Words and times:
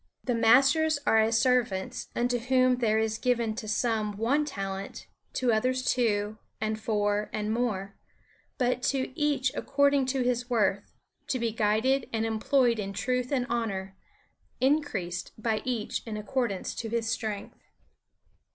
The 0.23 0.33
masters 0.33 0.97
are 1.05 1.19
as 1.19 1.37
servants 1.39 2.07
unto 2.15 2.39
whom 2.39 2.77
there 2.77 2.97
is 2.97 3.19
given 3.19 3.53
to 3.57 3.67
some 3.67 4.17
one 4.17 4.45
talent, 4.45 5.05
to 5.33 5.53
others 5.53 5.85
two, 5.85 6.39
and 6.59 6.79
four, 6.79 7.29
and 7.31 7.53
more, 7.53 7.93
but 8.57 8.81
to 8.89 9.11
each 9.13 9.51
according 9.53 10.07
to 10.07 10.23
his 10.23 10.49
worth, 10.49 10.91
to 11.27 11.37
be 11.37 11.51
guided 11.51 12.09
and 12.11 12.25
employed 12.25 12.79
in 12.79 12.93
truth 12.93 13.31
and 13.31 13.45
honor; 13.47 13.95
increased 14.59 15.33
by 15.37 15.61
each 15.65 16.01
in 16.07 16.17
accordance 16.17 16.73
to 16.73 16.89
his 16.89 17.07
strength. 17.07 17.59